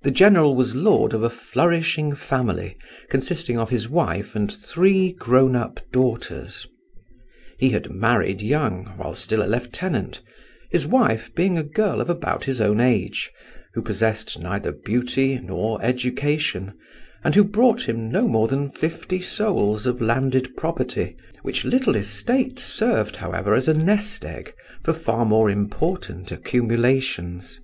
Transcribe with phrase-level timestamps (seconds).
[0.00, 2.78] The general was lord of a flourishing family,
[3.10, 6.66] consisting of his wife and three grown up daughters.
[7.58, 10.22] He had married young, while still a lieutenant,
[10.70, 13.30] his wife being a girl of about his own age,
[13.74, 16.72] who possessed neither beauty nor education,
[17.22, 22.58] and who brought him no more than fifty souls of landed property, which little estate
[22.58, 27.60] served, however, as a nest egg for far more important accumulations.